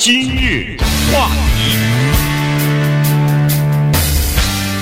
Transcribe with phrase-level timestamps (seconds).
[0.00, 0.78] 今日
[1.12, 1.28] 话
[1.58, 1.76] 题，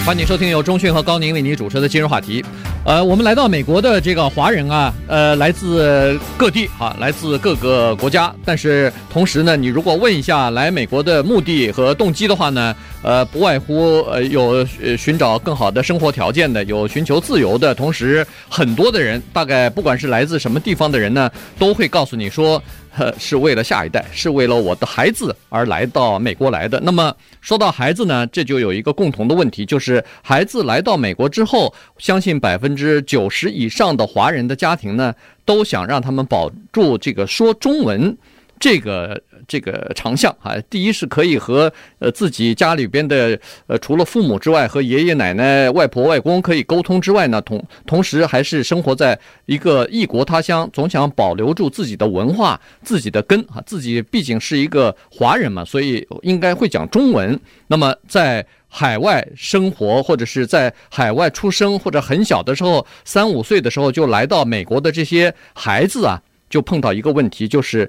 [0.07, 2.45] 欢迎收听由中讯和高宁为您主持的今日话题。
[2.85, 8.33] 呃，我们来到美国的这个华人啊，呃，来自各地啊，来自各个国家。
[8.45, 14.65] 但是同时呢，你如果问一下来美国的目的和动机的话呢，呃，不外乎呃有
[14.97, 17.75] 寻找更好的生活条件的，有寻求自由的。
[17.75, 21.29] 同时，很多的人，大概不管是来自什么地方的人呢，
[21.59, 22.63] 都会告诉你说。
[22.97, 26.81] 呃，是为了下一代，是为了我的孩子而来到美国来的。
[26.81, 35.15] 那么说到孩子呢，这就有一个共同的问题，就是孩子来到美国之后，相信百分之九十以上的华人的家庭呢，
[35.45, 38.17] 都想让他们保住这个说中文
[38.61, 39.21] 这个。
[39.47, 57.41] 这个长项啊，第一是可以和呃自己家里边的呃除了父母之外，和爷爷奶奶、外婆外公可以沟通之外呢，同同时还是生活在一个异国他乡，总想保留住自己的文化、自己的根啊，自己毕竟是一个华人嘛，所以应该会讲中文。
[57.69, 66.21] 那么在海外生活或者是在海外出生或者很小的时候，三五岁的时候就来到美国的这些孩子啊，
[66.51, 67.89] 就碰到一个问题，就是。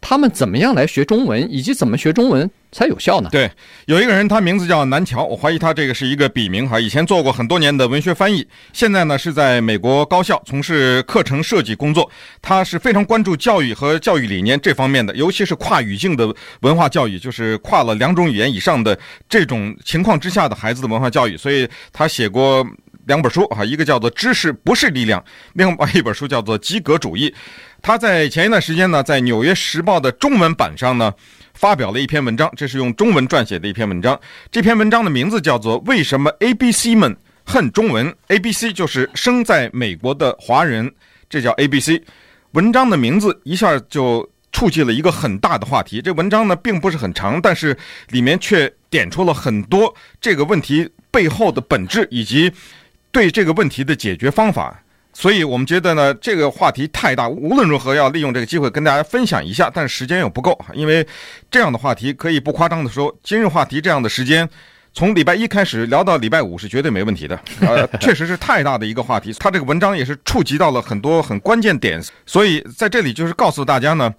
[0.00, 3.28] 他们怎么样来学中文，以及怎么学中文才有效呢？
[3.30, 3.50] 对，
[3.86, 6.80] 有一个人，他名字叫南桥，我怀疑他这个是一个笔名哈。
[6.80, 12.10] 以前做过很多年的文学翻译，现在呢是在美国高校从事课程设计工作。
[12.40, 18.98] 他是非常关注教育和教育理念这方面的，尤其是跨语境的文化教育，就是跨了两种语言以上的
[19.28, 21.36] 这种情况之下的孩子的文化教育。
[21.36, 22.66] 所以他写过
[23.06, 25.20] 两本书哈，一个叫做《知识不是力量》，
[25.54, 27.28] 另外一本书叫做《及格主义》。
[27.82, 31.12] 他在前一段时间呢，在《纽约时报》的中文版上呢，
[31.54, 34.18] 发表了一篇文章，这是用中文撰写的一篇文章。
[34.50, 40.92] 这篇文章的名字叫做《为什么 ABC 们恨中文》，ABC 就是生在美国的华人，
[41.28, 42.02] 这叫 ABC。
[42.52, 46.02] 文章的名字一下就触及了一个很大的话题。
[46.02, 47.76] 这文章呢并不是很长，但是
[48.08, 52.52] 里面却点出了很多这个问题背后的本质以及
[53.10, 54.82] 对这个问题的解决方法。
[55.12, 61.06] 所以我们觉得呢，这个话题太大，无论如何要利用这个机会跟大家分享一下，但是时间又不够，因为
[61.50, 64.48] 这样的话题可以不夸张的说，今日话题这样的时间，
[64.94, 67.38] 从礼拜一开始聊到礼拜五是绝对没问题的。
[67.60, 74.14] 呃，确实是太大的一个话题，他这个文章也是触及到了很多很关键点，所以在这里就是告诉大家呢，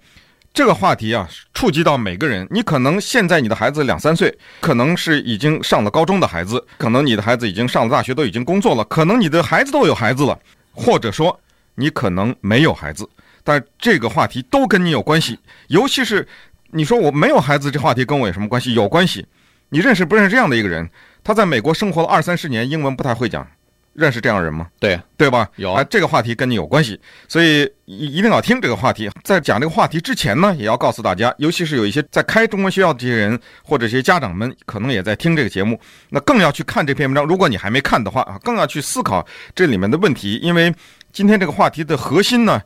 [0.52, 2.46] 这个话题啊，触及到每个人。
[2.50, 10.38] 你可能现在你的孩子两三岁，可能是已经上了高中的孩子，可能你的孩子已经上了大学，都已经工作了，可能你的孩子都有孩子了。
[10.72, 11.38] 或者说，
[11.74, 13.08] 你可能没有孩子，
[13.44, 15.38] 但这个话题都跟你有关系。
[15.68, 16.26] 尤其是
[16.70, 18.74] 你说我没有孩子，这话题跟我有什么关系？
[18.74, 19.26] 有关系。
[19.68, 20.88] 你认识不认识这样的一个人？
[21.24, 23.46] 他在美国生活了二三十年，英文不太会讲。
[23.94, 24.68] 认识这样的人吗？
[24.80, 25.48] 对，对吧？
[25.56, 26.98] 有啊，这个话题跟你有关系，
[27.28, 29.10] 所以一一定要听这个话题。
[29.22, 37.24] 在讲这个话题之前呢，也要告诉大家，尤其是有一些在开中文学校的这些人，或者一些家长们，可能也在听这个节目，那更要去看这篇文章。
[37.26, 40.74] 如果你还没看的话啊，更要去思考这里面的问题，因为
[41.12, 42.62] 今天这个话题的核心呢，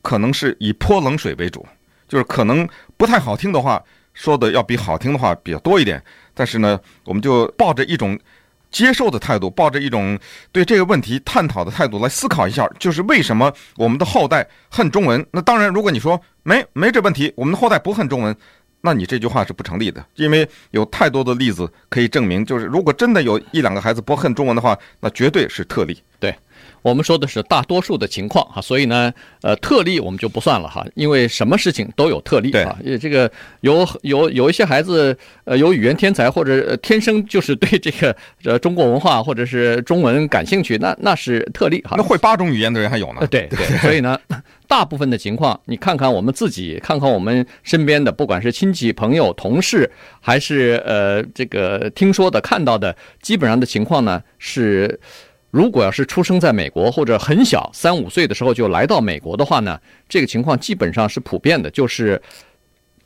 [0.00, 1.66] 可能是以泼冷水为主，
[2.06, 3.82] 就是可能不太好听的话
[4.14, 6.00] 说的要比好听的话比较多一点，
[6.34, 8.16] 但是呢，我们就抱着一种。
[8.72, 10.18] 接受的态度，抱着一种
[10.50, 15.24] 对这个问题探讨的态度来思考一下，就是为什么我们的后代恨中文？
[15.30, 18.34] 那当然，如果你说没没这问题，我们的后代不恨中文，
[18.80, 26.02] 那你这句话是不成立的，因为有太多的例子可以证明，就是如果真的有一两个孩子不恨中文的话，那绝对是特例。
[26.18, 26.34] 对。
[26.82, 32.76] 我们说的是大多数的情况哈，所以呢，呃，特例我们就不算了哈，因为什么事情都有特例啊。
[32.82, 41.94] 也，这个有有有一些孩子，呃，有语言天才或者天生就是对这个呃中国文化或者是中文感兴趣，那那是特例哈。
[41.96, 43.24] 那会八种语言的人还有呢。
[43.30, 44.18] 对对， 所以呢，
[44.66, 49.88] 大部分的情况，你看看我们自己，看看我们身边的，不管是亲戚、朋友、同事，
[50.20, 54.98] 还是呃这个听说的、看到的，基本上的情况呢是。
[55.52, 62.20] 如果要是出生在美国或者很小三五岁的时候就来到美国的话呢，这个情况基本上是普遍的，就是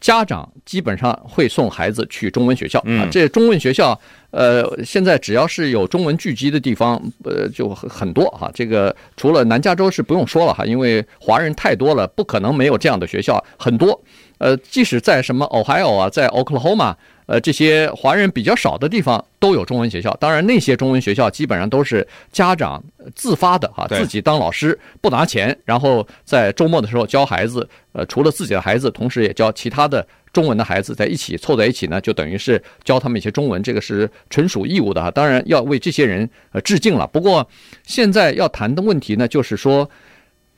[0.01, 3.09] 家长基本上会送孩子去中文学校啊。
[3.11, 4.01] 这中文学校，
[4.31, 8.49] 呃，现在只要是有中文聚集的地方，呃，就很多哈。
[8.55, 14.01] 这个除了南加州是不用说了哈，因为华人太多了，不可能没有这样的学校，很多。
[14.39, 16.95] 呃，即使在什么 Ohio 啊，在 Oklahoma。
[17.27, 20.17] 呃，这些华人比较少的地方都有中文学校。
[20.21, 22.83] 当然，那些中文学校基本上都是家长
[23.17, 27.69] 自发的哈，自己当老师不拿钱，然后在周末的时候教孩子。
[27.93, 33.61] 呃，除了自己的孩子，同时也教其他的中文的孩子，在一起凑在一起呢，就等于是教他们一些中文。
[33.63, 35.11] 这个是纯属义务的哈。
[35.11, 37.07] 当然要为这些人呃致敬了。
[37.07, 37.49] 不过
[37.85, 39.91] 现在要谈的问题呢，就是说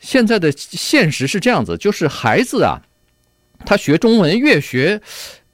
[0.00, 2.82] 现在的现实是这样子，就是孩子啊，
[3.64, 5.00] 他学中文越学。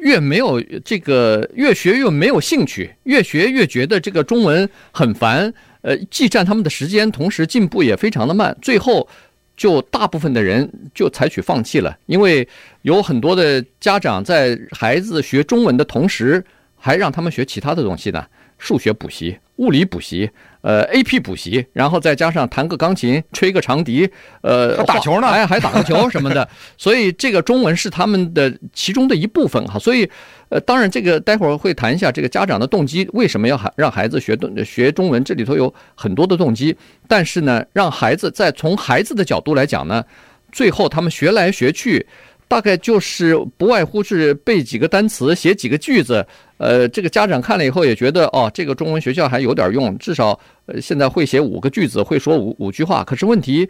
[0.04, 9.08] 越没有这个，越学越没有兴趣，越学越觉得这个中文很烦，呃，既占他们的时间，同时进步也非常的慢，最后
[9.56, 12.46] 就大部分的人就采取放弃了，因为
[12.82, 16.44] 有很多的家长在孩子学中文的同时，
[16.76, 18.26] 还让他们学其他的东西呢，
[18.64, 20.30] 数学补习、物理补习。
[20.62, 24.08] 呃，AP 补习，然后再加上弹个钢琴、吹个长笛，
[24.40, 26.48] 呃，打球呢，哎，还打个球什么的。
[26.78, 29.78] 所以这个中文是他们的其中的一部分哈。
[29.78, 30.08] 所以，
[30.48, 34.34] 呃，当然这个待会儿会谈一下这个家长的动机，为什么要孩让孩子学
[34.64, 35.22] 学中文？
[35.22, 36.74] 这里头有很多的动机。
[37.06, 40.02] 但是呢，让孩子在从孩子的角度来讲呢，
[40.50, 42.06] 最后他们学来学去。
[42.46, 46.24] 大概就是不外乎是背几个单词，写几个句子。
[46.58, 53.02] 呃，这个家长看了以后也觉得，哦，这个中文学校还有点用，至少呃现在会写五个句子，会说五五句话。
[53.02, 53.68] 可是问题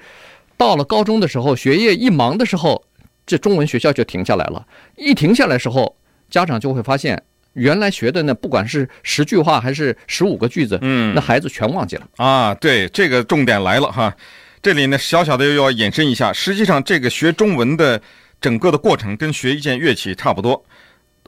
[0.57, 2.85] 到了高中的时候，学业一忙的时候，
[3.27, 4.65] 这中文学校就停下来了。
[4.97, 5.97] 一停下来的时候，
[6.29, 7.21] 家长就会发现，
[7.55, 12.55] 原来学的呢，不管是十句话还是十五个句子，嗯，那孩子全忘记了啊。
[12.57, 14.15] 对，这个重点来了哈，
[14.61, 18.01] 这里呢小小的又要延伸一下，实际上这个学中文的。
[18.45, 20.63] 整个的过程跟学一件乐器差不多。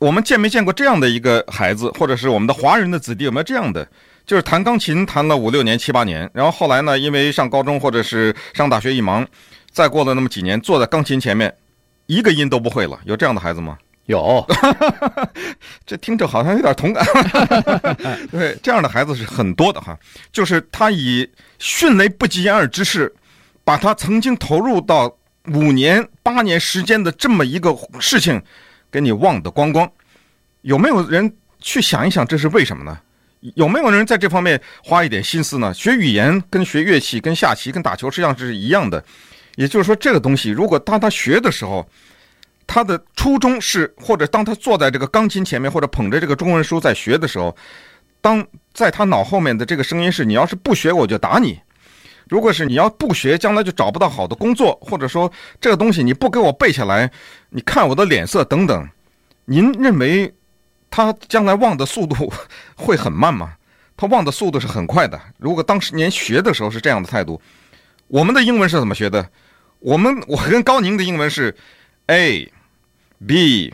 [0.01, 3.89] 我们见没见过这样的一个孩子，或者是我们的华人的子弟有没有这样的？
[4.27, 9.27] 就是弹钢琴弹了五六年、七八年，然后后来呢，因为上高中或者是上大学一忙，
[9.71, 11.51] 再过了那么几年，坐在钢琴前面，
[12.05, 13.01] 一个音都不会了。
[13.07, 13.79] 有这样的孩子吗？
[14.05, 14.47] 有，
[15.87, 17.03] 这听着好像有点同感。
[18.31, 19.99] 对， 这样的孩子是很多的哈。
[20.31, 21.27] 就是他以
[21.59, 23.11] 迅雷不及掩耳之势，
[23.65, 25.17] 把他曾经投入到。
[25.55, 28.43] 五年、八年时间的这么一个事情，
[28.91, 29.91] 给你忘得光光，
[30.63, 32.99] 有没有人去想一想这是为什么呢？
[33.55, 35.73] 有没有人在这方面花一点心思呢？
[35.73, 39.03] 学语言跟学乐器、跟下棋、跟打球实际上是一样的，
[39.55, 41.89] 也就是说，这个东西如果当他学的时候，
[42.67, 47.55] 他的初衷是，或者当他坐在这个钢琴前面，或者捧着这个中文书在学的时候，
[48.21, 51.61] 当在他脑后面的这个声音是：你要是不学，我就打你。
[52.29, 55.31] 如果是你要不学，将来就找不到好的工作，或者说
[55.61, 57.11] 这个东西你不给我背下来，
[57.51, 58.89] 你看我的脸色等等，
[59.45, 60.35] 您认为
[60.91, 62.33] 他将来忘的速度
[62.75, 63.55] 会很慢吗？
[63.97, 65.19] 他忘的速度是很快的。
[65.39, 67.41] 如果当时您学的时候是这样的态度，
[68.09, 69.27] 我们的英文是怎么学的？
[69.79, 71.55] 我们我跟高宁的英文是
[72.07, 72.53] A、
[73.27, 73.73] B、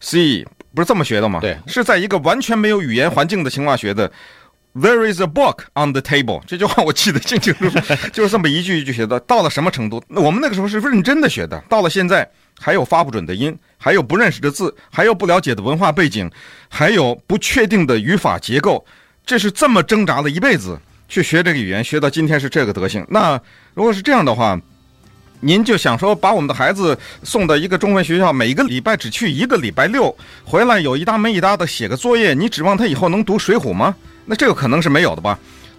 [0.00, 1.40] C，不是这么学的吗？
[1.40, 4.10] 对，是在一个完全没有语言环境的情况下学的。
[4.72, 6.42] There is a book on the table。
[6.46, 7.78] 这句话我记得清清楚楚，
[8.12, 9.18] 就是这么一句一句学的。
[9.20, 10.00] 到了什么程度？
[10.06, 11.60] 那我们那个时候是认真的学的。
[11.68, 12.28] 到了现在，
[12.58, 16.30] 还有发不准的音，还有不认识的字，还有不了解的文化背景，
[16.68, 18.86] 还有不确定的语法结构。
[19.26, 20.78] 这是这么挣扎了一辈子
[21.08, 23.04] 去学这个语言，学到今天是这个德行。
[23.08, 23.40] 那
[23.74, 24.56] 如果是这样的话，
[25.40, 33.96] 您就想说把我们的孩子送到一个中文学校，每个礼拜只去一个礼拜六，回来有一搭没一搭的写个作业，你指望他以后能读《水浒》吗？
[34.30, 35.36] 那这个可能是没有的吧，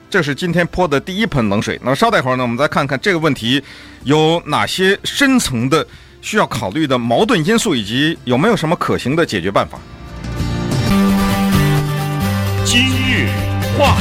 [0.09, 1.79] 这是今天泼的第一盆冷水。
[1.81, 3.63] 那么稍待会儿呢，我们再看看这个问题
[4.03, 5.87] 有哪些深层的
[6.21, 9.79] 需要考虑的矛盾因素，以及有没有什么可行的解决办法。
[12.65, 13.29] 今日
[13.79, 13.95] 话，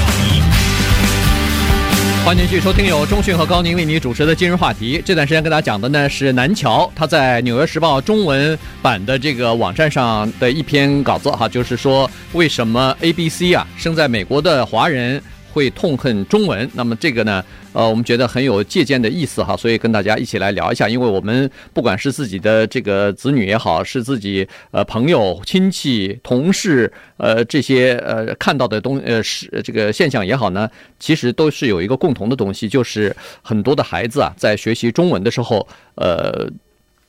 [2.23, 5.03] 欢迎继续收听由中讯和高宁为你主持的今日话题。
[5.05, 12.09] 这段时间跟大家讲的呢是南桥他在《纽约时报》中文版的这个网站上的一篇稿子哈，就是说。
[12.33, 15.21] 为什么 ABC 啊，生在美国的华人
[15.53, 16.69] 会痛恨中文？
[16.75, 20.89] 那么这个呢，呃，我们觉得很有借鉴的意思哈，所以跟大家一起来聊一下。
[20.89, 35.67] 因为我们不管是自己的这个子女也好，是自己呃朋友、亲戚、同事，呃这些呃看到的东呃是这个现象也好呢，其实都是有一个共同的东西，就是很多的孩子啊，在学习中文的时候，
[35.97, 36.49] 呃。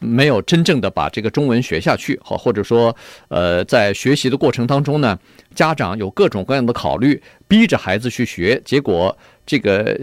[0.01, 2.93] 没有真正的把这个中文学下去，好，或者说，
[3.29, 5.17] 呃，在学习的过程当中呢，
[5.53, 9.15] 家长有各种各样的考虑，逼着孩子去学，结果
[9.46, 9.98] 这个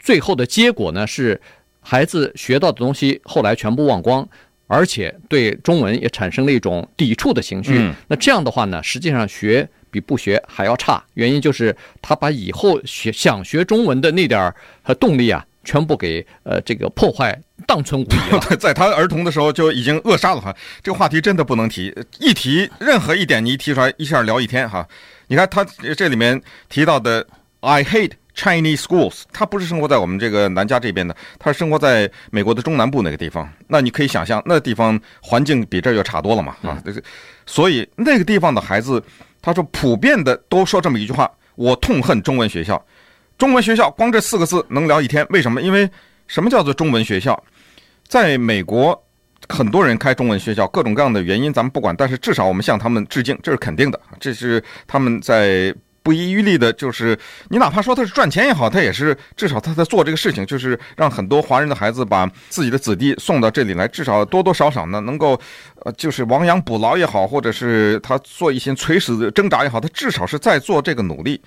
[0.00, 1.40] 最后的结果呢是，
[1.80, 4.28] 孩子学到的东西后来全部忘光，
[4.66, 7.90] 而且对中文也产生了一种抵触的情绪。
[8.08, 15.46] 那这样的话呢，实际上学比不学还要差，原因就是他把以后学想学中文的那点儿动力啊。
[15.68, 20.56] 全部给呃这个破坏荡存无遗了， 在他儿童的时候就已经扼杀了哈。
[20.82, 24.88] 这个话题真的不能提，一提任何一点你一提出来一下聊一天哈。
[25.26, 25.62] 你看他
[25.94, 27.26] 这里面提到的
[27.60, 33.46] I hate Chinese schools，他不是生活在我们这个南加这边的，他是生活在美国的中南部那个地方。
[33.66, 36.82] 那你可以想象，那地方环境比这儿要差多了嘛啊。
[37.44, 39.02] 所以那个地方的孩子，
[39.42, 42.82] 他说普遍的都说这么一句话：我痛恨中文学校。
[43.38, 45.62] 中文学校光这四个字能聊一天，为什么？
[45.62, 45.88] 因为
[46.26, 47.40] 什么叫做中文学校？
[48.06, 49.00] 在美国
[49.48, 54.00] 很多人开中文学校，各种各样的原因咱们不管，但是至少我们向他们致敬，这是肯定的。
[54.20, 55.74] 这是他们在。
[56.00, 57.18] 不遗余力的，就是
[57.50, 65.38] 你哪怕说他是赚钱也好，他也是至少他在做这个事情，就是让很多华人的孩子把自己的子弟送到这里来，至少多多少少呢能够，
[65.84, 71.38] 呃，就是亡羊补牢也好，或者是他做一些垂死挣扎也好，他至少是在做这个努力。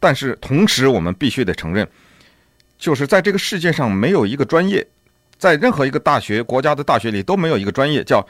[0.00, 1.86] 但是同时，我们必须得承认，
[2.76, 4.84] 就是在这个世界上没有一个专业，
[5.38, 8.26] 在任何一个大学、国家的大学里都没有一个专业叫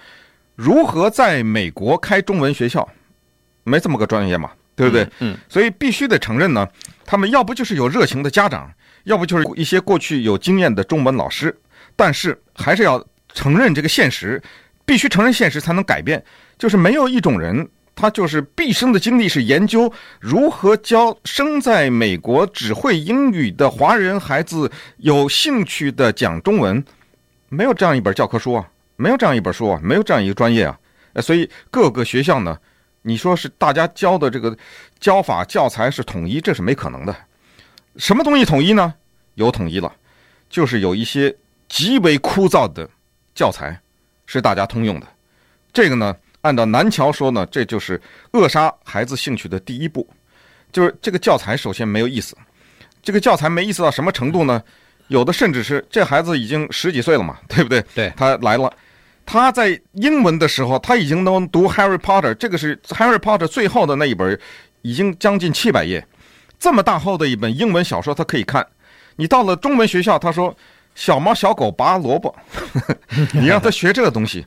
[0.57, 2.87] 如何在美国开中文学校，
[3.65, 4.51] 没这么个专业嘛。
[4.77, 5.07] 对不对？
[5.19, 6.67] 嗯，所以必须得承认呢，
[7.05, 8.73] 他们要不就是有热情的家长，
[9.05, 11.55] 要不就是一些过去有经验的中文老师，
[11.95, 14.43] 但是还是要承认这个现实，
[14.87, 16.25] 必须承认现实才能改变。
[16.57, 17.69] 就是没有一种人，
[18.01, 26.83] 他就是毕生的精力是研究如何教生在美国只会英语的华人孩子有兴趣的讲中文，
[27.51, 28.67] 没有这样一本教科书啊，
[28.97, 30.79] 没有这样一本书啊，没有这样一个专业啊。
[31.21, 32.59] 所以各个学校呢。
[33.03, 34.55] 你说是大家教的这个
[34.99, 37.17] 教法教材是统一，这是没可能的。
[37.97, 38.93] 什么东西统一呢？
[39.37, 39.91] 有统一了，
[40.51, 41.35] 就是有一些
[41.67, 42.87] 极为枯燥的
[43.35, 43.81] 教材
[44.27, 45.07] 是大家通用的。
[45.73, 48.01] 这个呢，按照南桥说呢，这就是
[48.33, 50.09] 扼杀孩子兴趣的第一步。
[50.73, 52.37] 就是这个教材首先没有意思，
[53.03, 54.63] 这个教材没意思到什么程度呢？
[55.09, 57.85] 有的甚至是这孩子已经十几岁了嘛， 对不对？
[57.95, 58.73] 对，他来了。
[59.27, 64.39] 他在英文的时候，他已经能读《Harry Potter》，这个是《Harry Potter》最后的那一本，
[64.83, 66.05] 已经将近七百页，
[66.59, 68.67] 这么大厚的一本英文小说，他可以看。
[69.17, 70.57] 你到了中文学校，他说
[70.95, 72.35] “小猫小狗拔萝卜”，
[73.35, 74.47] 你让他学这个东西，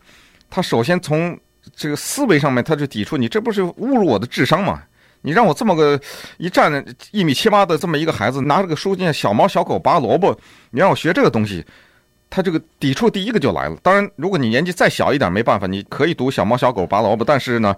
[0.50, 1.38] 他首先从
[1.76, 4.84] 这个思维上面他就抵触你，这不是侮辱我的智商吗？
[5.22, 6.00] 你让我这么个
[6.38, 10.38] 一站一米七八的这么一个孩子，拿着个书念“小猫小狗拔萝卜”，
[10.72, 11.66] 你让我学这个东西。
[12.30, 13.78] 他这个抵触第一个就来了。
[13.84, 17.24] 当然，如果你年纪再小一点，没办法，你可以读小猫小狗拔萝卜。
[17.24, 17.76] 但是呢，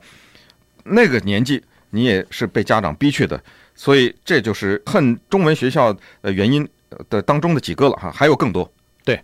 [0.85, 3.37] 那个年纪你也是被家长逼去的，
[3.75, 6.67] 所以这就是恨中文学校的原因
[7.09, 8.67] 的当中的几个了哈，还有更多。
[9.03, 9.21] 对，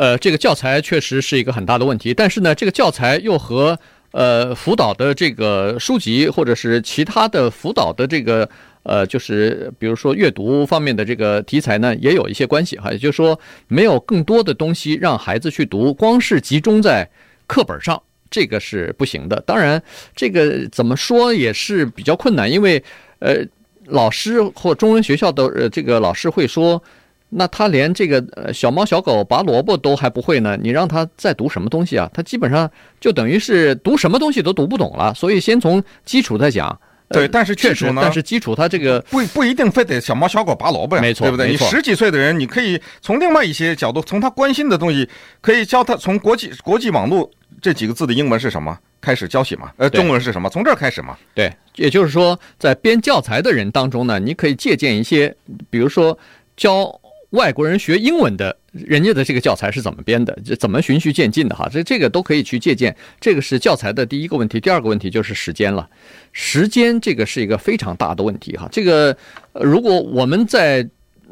[0.00, 3.78] 呃，这个教材确实是一个很大的问题，但是呢，这个教材又和
[4.12, 8.48] 呃辅导的这个书籍或者是其他的辅导的这个。
[8.82, 12.90] 呃，就是比如说阅读方面的这个题材呢，也有一些关系哈。
[12.90, 13.38] 也就是说，
[13.68, 17.06] 没有更多的东西让孩子去读，光是集中在
[17.46, 19.38] 课本上，这个是不行的。
[19.42, 19.80] 当然，
[20.16, 22.82] 这个怎么说也是比较困难，因为
[23.18, 23.44] 呃，
[23.88, 26.82] 老师或中文学校的呃这个老师会说，
[27.30, 32.10] 那他连这个呃小猫小狗拔萝卜都还不会呢，你让他再读什么东西啊？
[32.12, 32.70] 他基本上
[33.00, 35.14] 就等于是读什么东西都读不懂了。
[35.14, 36.78] 所以先从基础再讲。
[37.12, 41.50] 对，但是确实呢，但是基础它这个不不一定非得小猫小狗拔萝卜呀，没错，对不对？
[41.50, 45.08] 你十几岁的人，你可以从另外一些角度，从他关心的东西，
[45.40, 47.28] 可以教他从国际国际网络
[47.60, 49.72] 这几个字的英文是什么开始教起嘛？
[49.76, 50.48] 呃，中文是什么？
[50.48, 51.16] 从这儿开始嘛？
[51.34, 55.34] 对，也就是说，在编教材的人当中呢，你可以借鉴一些，
[55.68, 56.16] 比如说
[56.56, 56.99] 教。
[57.30, 60.36] 外国人学英文的，人家的这个教材是怎么编的？
[60.44, 61.54] 这怎么循序渐进的？
[61.54, 62.94] 哈，这这个都可以去借鉴。
[63.20, 64.58] 这个是教材的第一个问题。
[64.58, 65.88] 第二个问题就是时间了。
[66.32, 68.56] 时间这个是一个非常大的问题。
[68.56, 69.16] 哈，这个
[69.52, 70.84] 如果我们在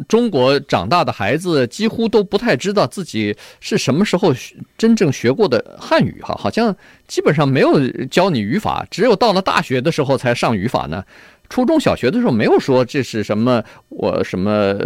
[0.07, 4.33] 中国长大的孩子，几乎都不太知道自己是什么时候
[4.77, 6.21] 真正学过的汉语。
[6.23, 6.77] 哈，好像
[7.09, 11.05] 基本上没有教你语法，只有到了大学的时候才上语法呢。
[11.49, 14.79] 初中小学的时候没有说这是什么我什么。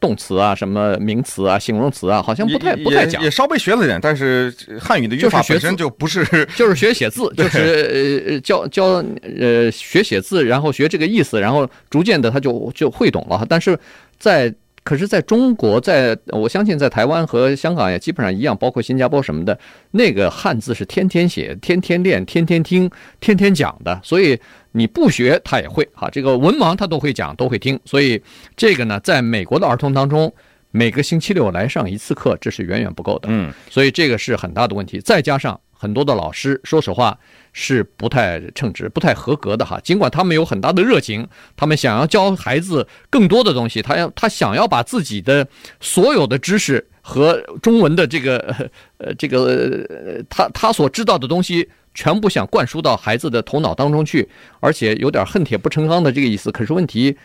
[0.00, 6.24] 动词啊，什么名词啊，形容词啊，好像不太不太讲，也稍微学了点，但是汉语的语法本身就不是，
[6.56, 13.44] 就是学写字， 就是呃教教呃学写字，然后学这个意思，然后逐渐的他就就会懂了。
[13.48, 13.78] 但是
[14.18, 14.52] 在
[14.84, 19.58] 可是在中国，在我相信在台湾和香港也基本上一样，包括新加坡什么的，
[19.90, 22.88] 那个汉字是天天写、天天练、天天听、
[23.18, 24.38] 天天讲的，所以。
[24.76, 28.20] 你不学他也会哈，这个文盲他都会讲都会听，所以
[28.56, 30.34] 这个呢，在美国的儿童当中，
[30.72, 33.28] 每个星期六来上一次课，这是远远不够的。
[33.30, 34.98] 嗯，所以这个是很大的问题。
[34.98, 37.16] 再加上很多的老师，说实话
[37.54, 39.80] 是不太称职、不太合格的哈。
[39.82, 45.48] 尽管他们有很大的热情，他们想要教孩子更多的东西，他要他想要把自己的
[45.80, 48.68] 所有的知识和中文的这个
[48.98, 49.86] 呃这个
[50.28, 51.66] 他他所知道的东西。
[51.96, 56.50] 全部想灌输到孩子的头脑当中去，而且有点恨铁不成钢的这个意思。
[56.50, 57.16] 可是问题，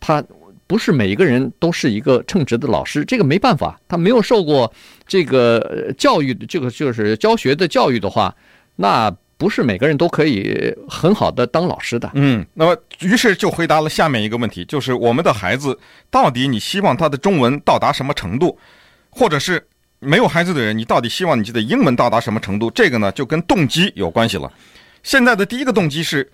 [0.00, 0.20] 他
[0.66, 3.80] 不是每一个人都是一个称职的老师，这个没办法。
[3.86, 4.72] 他没有受过
[5.06, 8.34] 这个教育，这个就是教学的教育的话，
[8.74, 9.08] 那
[9.38, 12.10] 不是每个人都可以很好的当老师的。
[12.14, 15.78] 嗯，那么于是就回答了下面一个问题，就是我们的孩子
[16.10, 18.58] 到底你希望他的中文到达什么程度，
[19.08, 19.64] 或者是
[20.00, 22.68] 没有孩子的人，你到底希望你的英文到达什么程度？
[22.72, 24.52] 这个呢，就跟动机有关系了。
[25.04, 26.28] 现在的第一个动机是，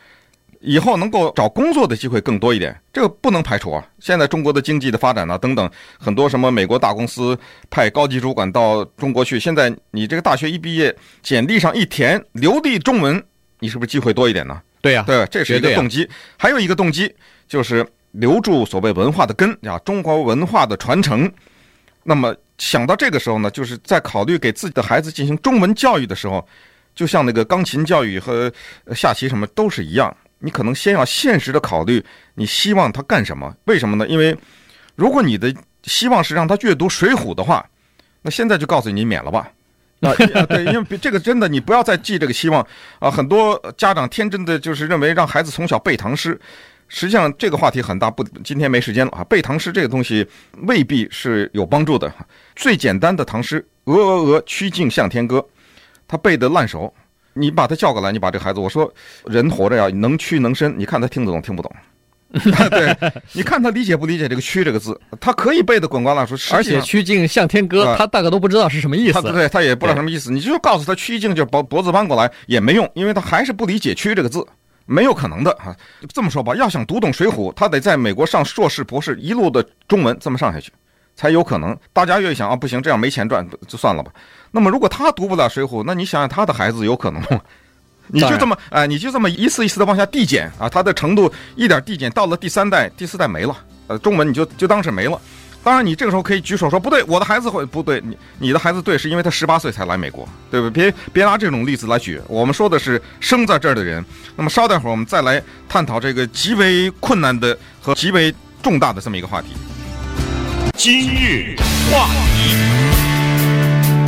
[0.66, 3.87] 以后能够找工作的机会更多一点，这个不能排除啊。
[3.99, 13.23] 现在中国的经济的发展啊，等等，很多什么美国大公司派高级主管到中国去，现在你这个大学一毕业，简历上一填流利中文，
[13.59, 14.62] 你是不是机会多一点呢？
[14.80, 16.09] 对呀，对，这是一个动机。
[16.38, 17.14] 还有一个动机
[17.47, 21.30] 就是留住所谓文化的根啊，中国文化的传承。
[22.02, 26.47] 那么想到这个时候呢，就是在考虑给自己的孩子进行中文教育的时候，
[26.94, 28.50] 就像那个钢琴教育和
[28.94, 30.14] 下棋什么都是一样，
[30.45, 33.53] 你可能先要现实的考虑，你希望他干什么？
[33.65, 34.07] 为什么呢？
[34.07, 34.37] 因为
[34.95, 35.53] 如果你的
[35.85, 37.65] 希望是让他阅读《水浒》的话，
[38.23, 39.51] 那现在就告诉你免了吧。
[40.05, 40.13] 啊，
[40.47, 42.67] 对，因为这个真的你不要再寄这个希望
[42.99, 43.11] 啊！
[43.11, 46.39] 很多家长天真的就是认为让孩子从小背唐诗。
[46.89, 49.25] 实际上这个话题很大，不，今天没时间了啊。
[49.25, 50.27] 背唐诗这个东西
[50.67, 52.13] 未必是有帮助的。
[52.55, 55.39] 最简单的唐诗《鹅鹅鹅，曲径向天歌》，
[56.07, 56.93] 他背得烂熟，
[57.35, 58.91] 你把他叫过来，你把这孩子，我说
[59.26, 61.71] 人活着呀，能屈能伸，你看他听得懂听不懂？
[62.71, 62.97] 对，
[63.33, 65.00] 你看他理解不理解这个“屈”这个字？
[65.21, 69.12] 他可以背得滚瓜烂熟，而且“曲靖向天歌”，他大概都不知道是什么意思。
[69.12, 70.33] 他对，他也不知道什么意思。
[70.33, 74.45] 你就告诉他“曲靖”就脖脖子弯过来也没用，因为他还是不理解“屈”这个字。
[74.87, 75.75] 没有可能的啊！
[76.12, 80.71] 这么说吧，要想读懂《水浒》，他得在美国上硕士、博士，一路的中文这么上下去，
[81.17, 81.75] 才有可能。
[81.91, 84.12] 大家越想啊，不行，这样没钱赚，就算了吧。
[84.55, 87.41] 那么，如果他读不了《水浒》，那你想想他的孩子有可能吗？
[88.07, 93.57] 你就这么哎，你就这么一次一次的往下递减啊，他的程度一点递减，到了第三代、第四代没了，
[93.89, 95.21] 呃，中文你就就当是没了。
[95.65, 100.93] 当然，你这个时候可以举手说不对，我的孩子会不对，你你的孩子对，是因为他十八岁才来美国，对不对？
[100.93, 102.21] 别别拿这种例子来举。
[102.29, 104.05] 我们说的是生在这儿的人。
[104.37, 108.33] 那么稍待会儿，我们再来探讨这个极为困难的和极为
[108.63, 109.49] 重大的这么一个话题。
[110.77, 111.57] 今日
[111.91, 112.07] 话
[112.37, 112.94] 题。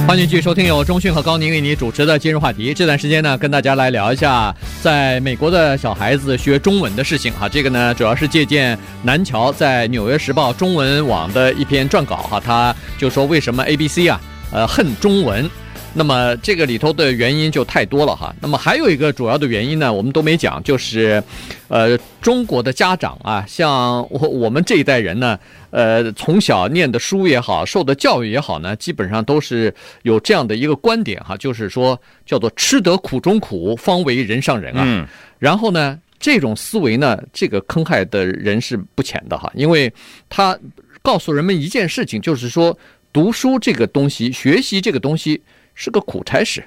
[0.07, 2.73] 欢迎继续收听由中讯和高宁为你主持的今日话题。
[2.73, 7.49] 这段时间呢，跟大家来聊一下在美国的小孩子学中文的事情哈。
[7.49, 12.39] 这个呢，主要是借鉴南桥在《纽约时报》中文网的一篇撰稿哈。
[12.39, 14.21] 他就说为什么 ABC 啊，
[14.53, 15.51] 呃，恨中文。
[15.97, 18.35] 那么这个里头的原因就太多了哈。
[18.43, 21.23] 那么还有一个主要的原因呢，我们都没讲，就是，
[21.69, 25.39] 呃，中国的家长啊，像我我们这一代人呢，
[25.71, 34.83] 呃，从小念的书也好，受的教育也好呢，基本上都是有这样的一个观点哈，就是说叫做吃得苦中苦，方为人上人啊。
[34.85, 35.07] 嗯。
[35.39, 39.91] 然后呢，这种思维呢，这个坑害的人是不浅的哈，因为
[40.29, 40.59] 他
[41.01, 42.77] 告诉人们一件事情，就是说
[43.15, 45.41] 读书这个东西，学习这个东西。
[45.77, 46.65] 是个苦差事，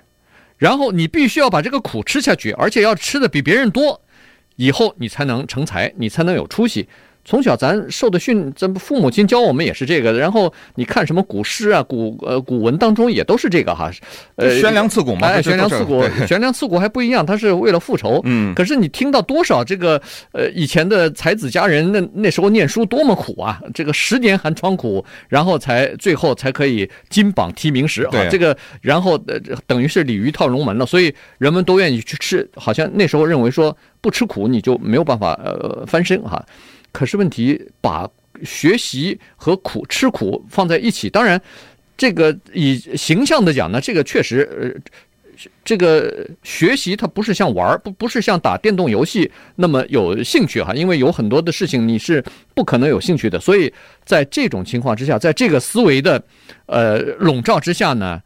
[0.57, 4.01] 然后你必须要把这个苦吃下去，而且要吃的比别人多，
[4.55, 6.87] 以后你才能成才，你才能有出息。
[7.29, 10.11] 从小咱受的训，咱父母亲教我们也是这个。
[10.13, 13.91] 然后你看什么古诗啊、古呃古文当中也都是这个哈，
[14.35, 18.19] 呃悬梁刺股嘛，哎，悬梁刺股，悬梁刺股还不一样，他是为了复仇。
[18.23, 36.43] 嗯，可是你听到多少这个呃以前的才子佳人，那那时候念书多么苦啊，这个十年寒窗苦，然后才最后才可以金榜题名时啊，这个然后呃等于是鲤鱼跳龙门了，所以人们都愿意去吃，好像那时候认为说不吃苦你就没有办法呃翻身哈。
[36.91, 38.09] 可是问题，把
[38.43, 41.41] 学习和苦吃苦放在一起，当然，
[41.97, 44.47] 这个以形象的讲呢，这个确实，
[45.37, 52.23] 呃，这个学习它不是像玩儿不不是像打电动游戏那么有兴趣哈，因为有很多的事情你是
[52.53, 53.37] 不可能有兴趣的。
[53.39, 53.71] 所以
[54.05, 56.23] 在这种情况之下，在这个思维的
[56.65, 58.21] 呃笼罩之下呢，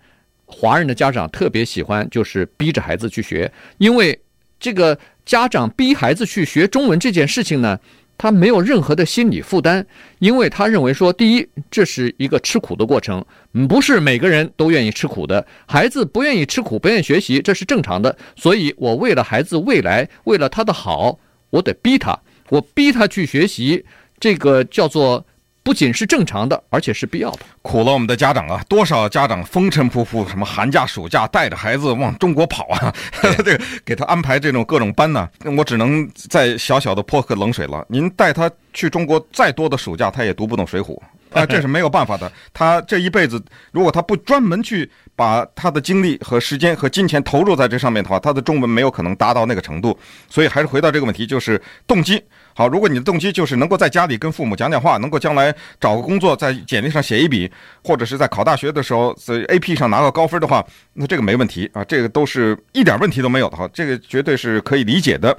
[0.46, 4.20] 华人的家长特别喜欢就是逼着孩子去学，因为
[4.60, 4.96] 这个
[5.26, 7.80] 家长逼孩子去学中文这件事情呢。
[8.24, 9.86] 他没有任何的心理负担，
[10.20, 13.22] 因为他认为说，第一，这是一个吃苦的过程，
[13.68, 15.46] 不是每个人都愿意吃苦的。
[15.68, 18.18] 孩子不愿意吃苦，不愿意学习，这是正常的。
[18.38, 23.84] 所以我为了孩子未来，为了他的好，我得逼他，我逼他去学习，
[24.22, 25.26] 这个叫做。
[25.64, 27.40] 不仅是正常的，而且是必要的。
[27.62, 28.62] 苦了我们的家长啊！
[28.68, 32.94] 多少家长风尘仆仆，什么寒假暑假带着孩子往中国跑啊，
[33.38, 37.86] 这个给他安排这种各种班呢，我只能再小小的泼个冷水了。
[37.88, 41.00] 您带他去中国再多的暑假，他也读不懂《水浒》
[41.32, 42.30] 啊， 这是没有办法的。
[42.54, 49.98] 他这一辈子，如果他不专门去把他的精力和时间和金钱投入在这上面的话，他的中文没有可能达到那个程度。
[50.30, 52.22] 所以还是回到这个问题，就是动机。
[52.56, 57.52] 好，如果你的动机就是能够在家里跟父母讲讲话，能够将来找个工作，在简历上写一笔，
[57.84, 60.64] 或者是在考大学的时候在 AP 上拿个高分的话，
[60.94, 65.36] 那这个没问题啊，这个都是一点问题都没有的哈，这个绝对是可以理解的。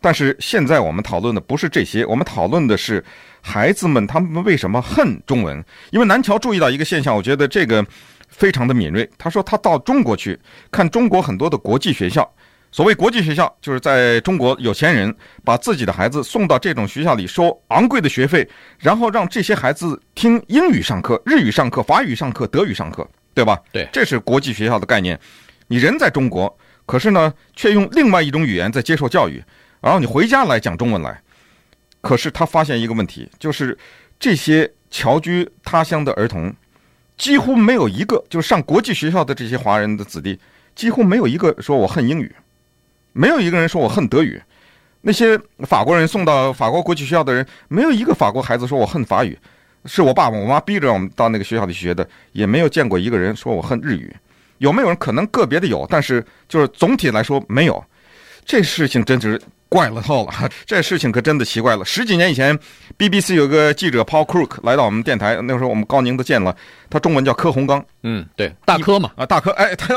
[0.00, 3.02] 但是现在我们讨论的不是这些，我们讨论的是
[3.40, 5.64] 孩子们他们为什么恨中文？
[5.90, 7.82] 因为南桥注意到一个现象，我觉得这个
[8.28, 9.08] 非常的敏锐。
[9.16, 10.38] 他说他到中国去
[10.70, 12.30] 看中国很多的国际学校，
[12.74, 18.44] 所谓国际学校，就是在中国有钱人把自己的孩子送到这种学校里收昂贵的学费，
[18.80, 23.62] 然后让这些孩子听英语上课、日语上课、法语上课、德语上课，对吧？
[23.70, 25.16] 对，这是国际学校的概念。
[25.68, 26.52] 你人在中国，
[26.84, 29.40] 可是呢，却用另外一种语言在接受教育，
[29.80, 31.22] 然后你回家来讲中文来。
[32.00, 33.78] 可是他发现一个问题，就是
[34.18, 36.52] 这些侨居他乡的儿童，
[37.16, 40.40] 几乎没有一个就是上国际学校的这些华人的子弟，
[40.74, 42.34] 几乎没有一个说我恨英语，
[43.14, 44.38] 没有一个人说我恨德语。
[45.00, 49.38] 那些法国人送到法国国际学校的人，没有一个法国孩子说我恨法语，
[49.86, 54.14] 是我爸爸我妈逼着我们到那个学校里学的，也没有见过一个人说我恨日语。
[54.58, 57.82] 有没有人可能个别的有，但是就是总体来说没有。
[58.44, 59.40] 这事情真是。
[59.74, 60.32] 怪了套了，
[60.64, 61.84] 这事情可真的奇怪了。
[61.84, 62.56] 十几年以前
[62.96, 66.54] ，BBC 有个记者 Paul Crook 来到我们电台，那时候我们高宁都见了，
[66.88, 69.96] 他中文叫柯洪刚，嗯，对，大柯嘛，啊，大柯，哎，他，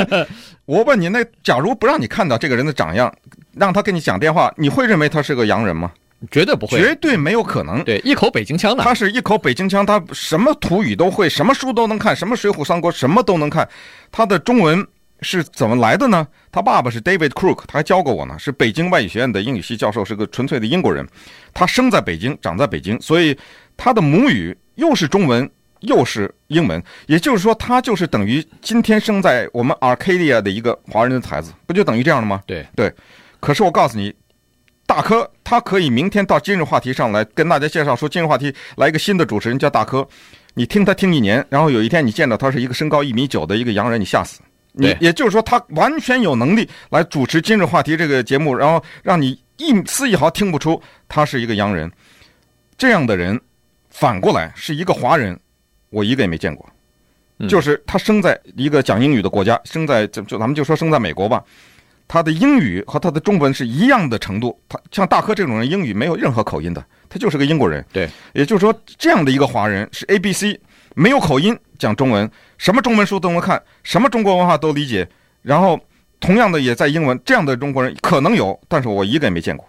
[0.64, 3.12] 我问你，那假如不让你看到这个人的长相，
[3.54, 5.92] 让他跟你讲电话，你会认为他是个洋人吗？
[6.30, 7.84] 绝对不会，绝对没有可能。
[7.84, 13.68] 对，一口北京腔的，他是一口北京腔，他什么土语都会，什么书都能看，什么水浒三国什么都能看，
[14.10, 14.86] 他的中文。
[15.22, 16.26] 是怎么来的呢？
[16.50, 21.06] 他爸爸是 David Crook，他还教过我呢，是北京外语学院的英语系教授，是个纯粹的英国人。
[21.52, 23.36] 他生在北京，长在北京，所以
[23.76, 25.48] 他的母语又是中文
[25.80, 32.40] 又是英文，也就是说，他就是等于今天生在我们 Arcadia 的一个华人的孩子，不就等于这样了吗？
[32.46, 32.92] 对对。
[33.40, 34.14] 可是我告诉你，
[34.86, 40.06] 大柯他可以明天到今日话题上来跟大家介绍说今日话题来一个新的主持人叫大柯，
[40.54, 44.40] 你听他听一年，然后有一天你见到他是一个身高一米九的一个洋人，你吓死。
[44.80, 51.90] 你也就是说，他完全有能力来主持今日话题这个节目，然后让你一丝一毫听不出他是一个洋人。
[52.78, 53.38] 这样的人，
[53.90, 55.38] 反过来是一个华人，
[55.90, 56.66] 我一个也没见过。
[57.48, 61.44] 就是他生在一个讲英语的国家，生在就就咱们就说生在美国吧，
[62.08, 64.58] 他的英语和他的中文是一样的程度。
[64.68, 67.84] 他像大柯这种人，英语没有任何口音的，他就是个英国人。
[67.92, 70.58] 对，也就是说，这样的一个华人是 ABC。
[70.96, 72.28] 没有口音讲中文，
[72.60, 75.08] 什么中文书都能看，什么中国文化都理解。
[75.40, 75.80] 然后
[76.20, 79.66] 同样的也在英文，这样的中国人可能有，但是我一个也没见过。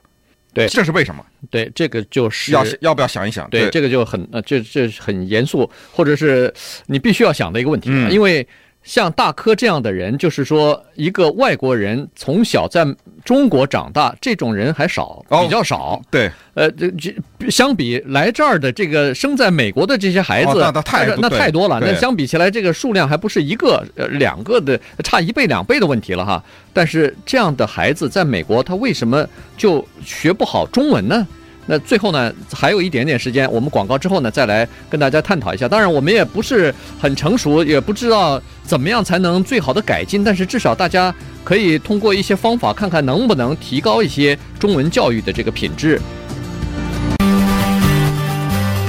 [0.53, 1.25] 对，这是为什么？
[1.49, 3.49] 对，这个就是要要不要想一想？
[3.49, 6.53] 对，对这个就很呃，这这很严肃，或者是
[6.87, 8.45] 你必须要想的一个问题，嗯、因为。
[8.83, 12.85] 像大柯这样的人，就是说一个外国人从小在
[13.23, 15.77] 中国长大，这种人还少，比较少。
[15.77, 21.79] 哦、对，呃，这这相比来这儿的这个生在美国的这些孩子，哦、那太那太多了。
[21.79, 26.43] 那相比起来，这个数量还不是一个、呃、两个的，差一倍两倍的问题了哈。
[26.73, 31.27] 但是这样的孩子在美国，他为什么就学不好中文呢？
[31.67, 35.67] 那最后呢，还有一点点时间，我们广告之后呢，再来跟大家探讨一下。
[35.67, 40.23] 当然，我们也不是很成熟，也不知道怎么样才能最好的改进。
[40.23, 46.01] 但是至少大家可以通过一些方法，看看能不能提高一些中文教育的这个品质。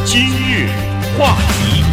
[0.04, 0.68] 今日
[1.18, 1.84] 话题，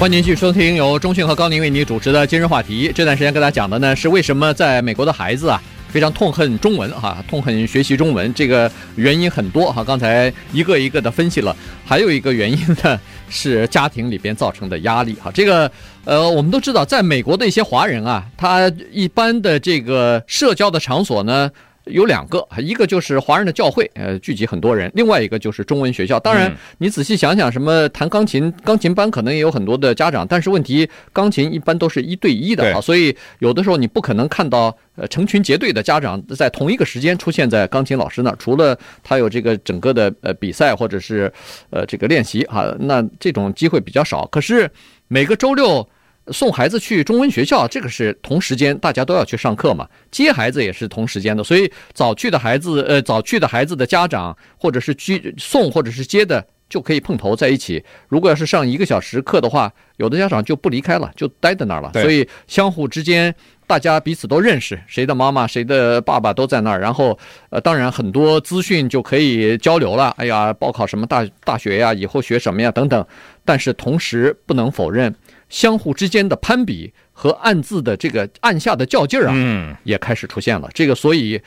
[0.00, 2.90] 欢迎继续收听由中讯和高宁为你主持的今日话题。
[2.94, 5.62] 这段时间跟大家讲的呢，是为什么在美国的孩子啊。
[5.90, 9.82] 非常痛恨中文哈，痛恨学习中文，这个原因很多哈。
[9.82, 12.98] 刚才一个一个的分析了，还有一个原因呢
[13.28, 15.30] 是家庭里边造成的压力哈。
[15.32, 15.70] 这个
[16.04, 21.50] 呃，我们都知道，在美国的一些华人啊，他一般的这个社交的场所呢。
[21.90, 26.18] 有两个，一个就是华人的教会，呃，聚集很多人；另外一个就是中文学校。
[26.18, 41.32] 当然，你仔细想想，什么弹钢琴，钢琴班可能也有很多的家长，但是问题，钢琴一般都是一对一的啊，所以有的时候你不可能看到呃成群结队的家长在同一个时间出现在钢琴老师那儿，除了他有这个整个的呃比赛或者是
[41.70, 44.26] 呃这个练习啊，那这种机会比较少。
[44.26, 44.70] 可是
[45.08, 45.88] 每个周六。
[46.32, 49.88] 送孩子去中文学校，这个是同时间，大家都要去上课嘛。
[50.10, 57.82] 接孩子也是同时间的，所以早去的孩子，呃，早去的孩子的家长，或者是去送，或者是接的，就可以碰头在一起。
[58.08, 61.90] 如果要是上一个小时课的话，有的家长就不离开了，就待在那儿了。
[61.94, 63.34] 所以相互之间，
[63.66, 66.80] 大家彼此都认识，谁的妈妈、谁的爸爸都在那儿。
[66.80, 67.18] 然后，
[67.50, 70.14] 呃，当然很多资讯就可以交流了。
[70.16, 73.04] 哎呀，报考什么大大学呀，以后学什么呀，等等。
[73.44, 75.14] 但是同时不能否认。
[75.50, 80.70] 相互之间的攀比和暗自的这个暗下的较劲儿啊，嗯，也开始出现了。
[80.72, 81.38] 这个，所以，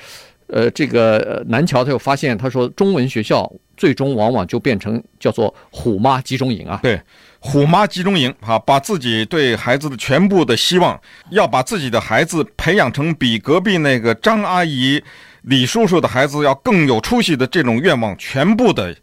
[0.47, 6.79] 呃，这个南桥他又发现，他说中文学校最终往往就变成叫做“虎妈集中营”啊。
[6.83, 7.01] 对，
[7.39, 10.99] 虎妈集中营啊，把自己对孩子的全部的希望，
[11.31, 15.01] 要把自己的孩子培养成比隔壁那个张阿姨、
[15.43, 18.95] 李叔叔的孩子要更有出息的这种愿望，全部的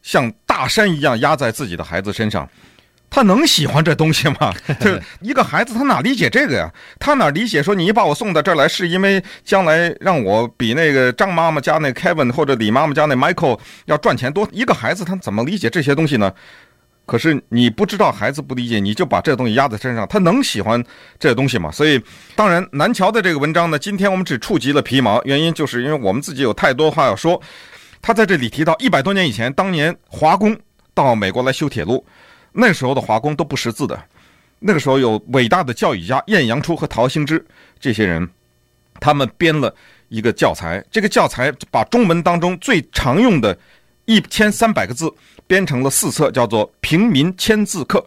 [0.00, 2.48] 像大山一样压在自己的孩子身上。
[3.14, 4.52] 他能喜欢这东西吗？
[4.80, 6.68] 就一个孩子，他哪理解这个呀？
[6.98, 14.48] 他哪理解说你把我送到这儿来，是因为将来让我比那个张妈妈家那 Kevin 或者李妈妈家那 Michael 要赚钱多？
[14.50, 16.34] 一个孩子他怎么理解这些东西呢？
[17.06, 20.82] 可是你不知道孩子不理解，你就把这东西压在身上，他能喜欢
[21.20, 21.70] 这东西吗？
[21.70, 22.02] 所以，
[22.34, 27.40] 当然南桥的这个文章呢，今天我们只触及了皮毛，原因就是因为我们自己有太多话要说。
[28.02, 30.58] 他在这里提到一百多年以前，当年华工
[30.92, 32.04] 到美国来修铁路，
[32.54, 34.00] 那时候的华工都不识字的，
[34.58, 37.44] 那个时候有伟大的教育家晏阳初和陶行知
[37.78, 38.26] 这些人，
[39.00, 39.74] 他们编了
[40.08, 43.58] 一个教材，这个教材把中文当中最常用的。
[44.06, 45.10] 一千三百个字
[45.46, 47.98] 编成了四册，叫做《平民签字课》，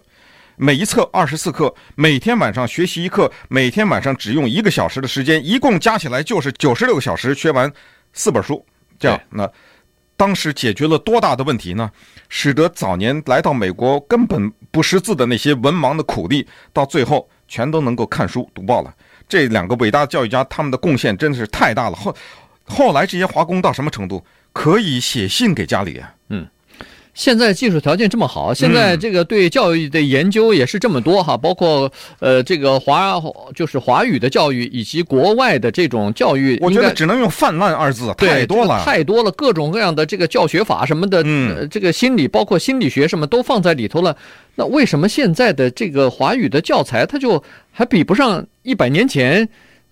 [0.55, 7.73] 每一册二十四课，每天晚上学习一课，每天晚上只用一个小时的时间，一共加起来就是九十六个小时，学完
[8.13, 8.63] 四本书。
[8.99, 9.51] 这样，那
[10.17, 11.89] 当时解决了多大的问题呢？
[12.27, 18.93] 使得早年来到美国根本不识字的那些文盲的苦力，到最后全都能够看书读报了。
[19.29, 21.95] 这两个伟大的教育家，他们的贡献真的是太大了。
[21.95, 22.13] 后
[22.65, 24.25] 后来这些华工到什么程度？
[24.51, 26.15] 可以写信给家里啊。
[26.29, 26.47] 嗯，
[27.17, 33.19] 现在技术条件这么好，现在这个对教育的研究也是这么多哈，嗯、包括呃这个华
[33.55, 44.15] 就是华语的教育以及国外的这种教育，我觉得只能用泛滥二字，太多了，太多了，各种各样的这个教学法什么的，嗯、呃，这个心理包括心理学什么都放在里头了。
[44.53, 49.49] 那为什么现在的这个华语的教材它就还比不上一百年前？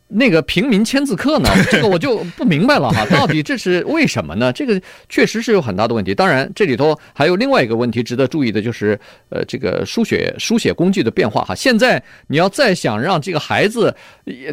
[0.07, 1.49] 那个平民签字课呢？
[1.71, 4.53] 这个我就不明白了哈， 到底这是为什么呢？
[4.53, 6.13] 这个确实是有很大的问题。
[6.13, 8.97] 当然，这里头还有另外一个问题值得注意的，就是
[9.29, 11.55] 呃，这个书写书写工具的变化哈。
[11.55, 13.93] 现在你要再想让这个孩子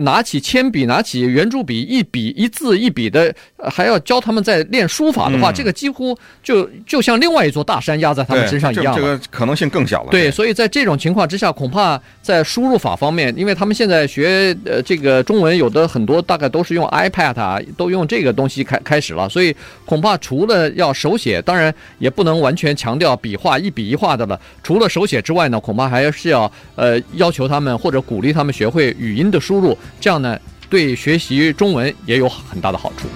[0.00, 3.32] 拿起铅笔、拿起圆珠笔，一笔一字一笔的，
[3.70, 8.96] 还要教他们在练书法的话，这个几乎就就像另外一座大山压在他们身上一样。
[8.96, 10.08] 这个可能性更小了。
[10.10, 15.41] 对，所以在这种情况之下，恐怕在输入法方面，因为他们现在学呃这个中。
[15.42, 24.40] 文有的很多大概都是用 iPad 啊，都用这个东西开开始了，所以恐怕除了要手写，当然也不能完全强调笔画一笔一画的了。
[24.62, 30.38] 除了手写之外呢，恐怕还是要呃要求他们或者鼓励他们学会语音的输入，这样呢
[30.70, 33.06] 对学习中文也有很大的好处。